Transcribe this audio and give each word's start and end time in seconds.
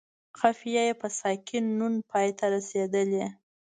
قافیه 0.37 0.83
یې 0.87 0.93
په 1.01 1.07
ساکن 1.19 1.63
نون 1.79 1.93
پای 2.09 2.27
ته 2.37 2.45
رسیدلې. 2.55 3.25